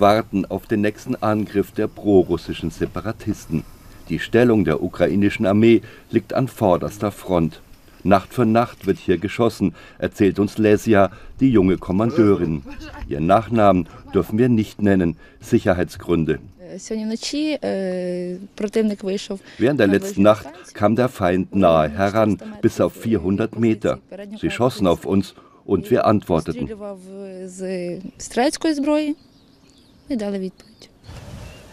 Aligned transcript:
warten 0.00 0.44
auf 0.46 0.66
den 0.66 0.80
nächsten 0.80 1.16
Angriff 1.16 1.72
der 1.72 1.86
prorussischen 1.86 2.70
Separatisten. 2.70 3.64
Die 4.08 4.18
Stellung 4.18 4.64
der 4.64 4.82
ukrainischen 4.82 5.46
Armee 5.46 5.82
liegt 6.10 6.32
an 6.32 6.48
vorderster 6.48 7.10
Front. 7.10 7.60
Nacht 8.04 8.32
für 8.32 8.46
Nacht 8.46 8.86
wird 8.86 8.98
hier 8.98 9.18
geschossen, 9.18 9.74
erzählt 9.98 10.38
uns 10.38 10.56
Lesia, 10.56 11.10
die 11.40 11.50
junge 11.50 11.76
Kommandeurin. 11.78 12.62
Ihren 13.08 13.26
Nachnamen 13.26 13.88
dürfen 14.14 14.38
wir 14.38 14.48
nicht 14.48 14.80
nennen, 14.80 15.16
Sicherheitsgründe. 15.40 16.38
Während 19.58 19.80
der 19.80 19.86
letzten 19.86 20.22
Nacht 20.22 20.46
kam 20.74 20.96
der 20.96 21.08
Feind 21.08 21.54
nahe 21.54 21.88
heran, 21.88 22.38
bis 22.60 22.80
auf 22.80 22.92
400 22.94 23.58
Meter. 23.58 23.98
Sie 24.40 24.50
schossen 24.50 24.86
auf 24.86 25.04
uns 25.04 25.34
und 25.64 25.90
wir 25.90 26.06
antworteten. 26.06 26.68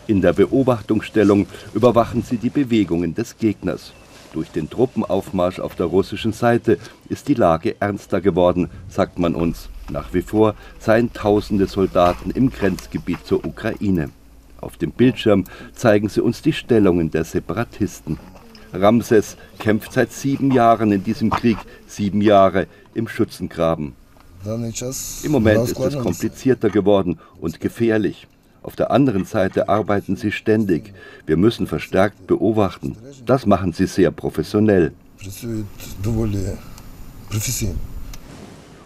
In 0.07 0.21
der 0.21 0.33
Beobachtungsstellung 0.33 1.47
überwachen 1.73 2.21
sie 2.21 2.37
die 2.37 2.49
Bewegungen 2.49 3.15
des 3.15 3.37
Gegners. 3.37 3.93
Durch 4.33 4.49
den 4.49 4.69
Truppenaufmarsch 4.69 5.59
auf 5.59 5.75
der 5.75 5.85
russischen 5.85 6.33
Seite 6.33 6.77
ist 7.07 7.29
die 7.29 7.33
Lage 7.33 7.77
ernster 7.79 8.19
geworden, 8.19 8.69
sagt 8.89 9.19
man 9.19 9.35
uns. 9.35 9.69
Nach 9.89 10.13
wie 10.13 10.21
vor 10.21 10.55
seien 10.79 11.13
tausende 11.13 11.67
Soldaten 11.67 12.31
im 12.31 12.49
Grenzgebiet 12.49 13.25
zur 13.25 13.45
Ukraine. 13.45 14.09
Auf 14.59 14.75
dem 14.75 14.91
Bildschirm 14.91 15.45
zeigen 15.73 16.09
sie 16.09 16.21
uns 16.21 16.41
die 16.41 16.53
Stellungen 16.53 17.11
der 17.11 17.23
Separatisten. 17.23 18.19
Ramses 18.73 19.37
kämpft 19.59 19.93
seit 19.93 20.11
sieben 20.11 20.51
Jahren 20.51 20.91
in 20.91 21.05
diesem 21.05 21.29
Krieg, 21.29 21.57
sieben 21.87 22.19
Jahre 22.19 22.67
im 22.93 23.07
Schützengraben. 23.07 23.93
Im 25.23 25.31
Moment 25.31 25.69
ist 25.69 25.79
es 25.79 25.97
komplizierter 25.97 26.69
geworden 26.69 27.17
und 27.39 27.59
gefährlich. 27.59 28.27
Auf 28.65 28.75
der 28.75 28.89
anderen 28.89 29.25
Seite 29.25 29.69
arbeiten 29.69 30.15
sie 30.15 30.31
ständig. 30.31 30.91
Wir 31.27 31.37
müssen 31.37 31.67
verstärkt 31.67 32.25
beobachten. 32.25 32.97
Das 33.23 33.45
machen 33.45 33.73
sie 33.73 33.85
sehr 33.85 34.09
professionell. 34.09 34.91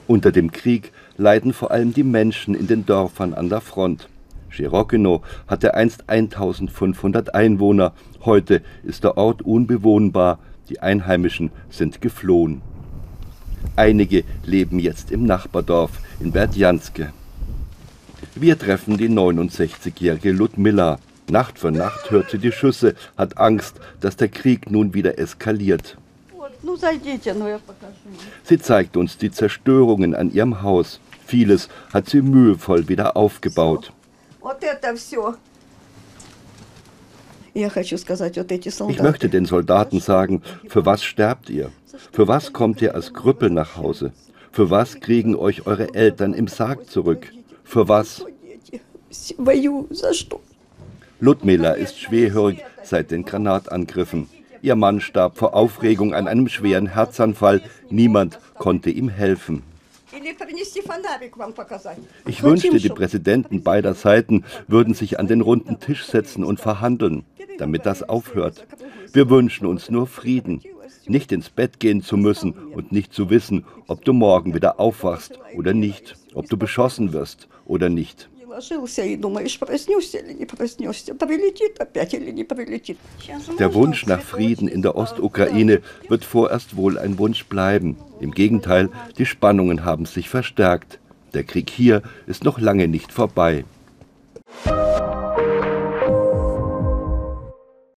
Unter 0.05 0.33
dem 0.33 0.51
Krieg 0.51 0.91
leiden 1.15 1.53
vor 1.53 1.71
allem 1.71 1.93
die 1.93 2.03
Menschen 2.03 2.55
in 2.55 2.67
den 2.67 2.85
Dörfern 2.85 3.33
an 3.33 3.47
der 3.47 3.61
Front. 3.61 4.09
Cherokino 4.49 5.21
hatte 5.47 5.75
einst 5.75 6.09
1500 6.09 7.33
Einwohner. 7.33 7.93
Heute 8.25 8.61
ist 8.83 9.05
der 9.05 9.17
Ort 9.17 9.43
unbewohnbar. 9.43 10.39
Die 10.67 10.81
Einheimischen 10.81 11.51
sind 11.69 12.01
geflohen. 12.01 12.61
Einige 13.77 14.25
leben 14.43 14.77
jetzt 14.77 15.09
im 15.09 15.23
Nachbardorf 15.23 15.91
in 16.19 16.33
Berdjanske. 16.33 17.13
Wir 18.35 18.57
treffen 18.57 18.97
die 18.97 19.09
69-jährige 19.09 20.31
Ludmilla. 20.31 20.99
Nacht 21.29 21.59
für 21.59 21.71
Nacht 21.71 22.09
hört 22.11 22.31
sie 22.31 22.39
die 22.39 22.51
Schüsse, 22.51 22.95
hat 23.17 23.37
Angst, 23.37 23.75
dass 24.01 24.15
der 24.15 24.29
Krieg 24.29 24.71
nun 24.71 24.93
wieder 24.93 25.19
eskaliert. 25.19 25.97
Sie 28.43 28.59
zeigt 28.59 28.97
uns 28.97 29.17
die 29.17 29.31
Zerstörungen 29.31 30.15
an 30.15 30.31
ihrem 30.31 30.61
Haus. 30.61 30.99
Vieles 31.25 31.69
hat 31.93 32.09
sie 32.09 32.21
mühevoll 32.21 32.87
wieder 32.87 33.15
aufgebaut. 33.15 33.93
Ich 37.53 39.01
möchte 39.01 39.29
den 39.29 39.45
Soldaten 39.45 39.99
sagen, 39.99 40.41
für 40.67 40.85
was 40.85 41.03
sterbt 41.03 41.49
ihr? 41.49 41.71
Für 42.11 42.27
was 42.27 42.53
kommt 42.53 42.81
ihr 42.81 42.95
als 42.95 43.13
Krüppel 43.13 43.49
nach 43.49 43.75
Hause? 43.75 44.11
Für 44.51 44.69
was 44.69 44.99
kriegen 44.99 45.35
euch 45.35 45.67
eure 45.67 45.93
Eltern 45.93 46.33
im 46.33 46.47
Sarg 46.47 46.89
zurück? 46.89 47.31
Für 47.69 47.87
was? 47.87 48.25
Ludmila 51.19 51.71
ist 51.73 51.99
schwerhörig 51.99 52.63
seit 52.81 53.11
den 53.11 53.25
Granatangriffen. 53.25 54.27
Ihr 54.63 54.75
Mann 54.75 55.01
starb 55.01 55.37
vor 55.37 55.53
Aufregung 55.53 56.15
an 56.15 56.27
einem 56.27 56.49
schweren 56.49 56.87
Herzanfall. 56.87 57.61
Niemand 57.91 58.39
konnte 58.55 58.89
ihm 58.89 59.07
helfen. 59.07 59.61
Ich 62.25 62.41
wünschte, 62.41 62.79
die 62.79 62.89
Präsidenten 62.89 63.61
beider 63.61 63.93
Seiten 63.93 64.45
würden 64.67 64.95
sich 64.95 65.19
an 65.19 65.27
den 65.27 65.41
runden 65.41 65.79
Tisch 65.79 66.07
setzen 66.07 66.43
und 66.43 66.59
verhandeln, 66.59 67.23
damit 67.59 67.85
das 67.85 68.01
aufhört. 68.01 68.65
Wir 69.13 69.29
wünschen 69.29 69.67
uns 69.67 69.91
nur 69.91 70.07
Frieden, 70.07 70.63
nicht 71.07 71.31
ins 71.31 71.49
Bett 71.49 71.79
gehen 71.79 72.01
zu 72.01 72.17
müssen 72.17 72.53
und 72.53 72.91
nicht 72.91 73.13
zu 73.13 73.29
wissen, 73.29 73.65
ob 73.87 74.05
du 74.05 74.13
morgen 74.13 74.53
wieder 74.53 74.79
aufwachst 74.79 75.39
oder 75.55 75.73
nicht, 75.73 76.15
ob 76.33 76.49
du 76.49 76.57
beschossen 76.57 77.13
wirst 77.13 77.47
oder 77.65 77.89
nicht. 77.89 78.29
Der 83.59 83.73
Wunsch 83.73 84.05
nach 84.05 84.21
Frieden 84.21 84.67
in 84.67 84.81
der 84.81 84.95
Ostukraine 84.95 85.81
wird 86.07 86.25
vorerst 86.25 86.75
wohl 86.75 86.97
ein 86.97 87.19
Wunsch 87.19 87.45
bleiben. 87.45 87.97
Im 88.19 88.31
Gegenteil, 88.31 88.89
die 89.17 89.25
Spannungen 89.25 89.85
haben 89.85 90.05
sich 90.05 90.29
verstärkt. 90.29 90.99
Der 91.33 91.43
Krieg 91.43 91.69
hier 91.69 92.01
ist 92.25 92.43
noch 92.43 92.59
lange 92.59 92.87
nicht 92.87 93.11
vorbei. 93.11 93.65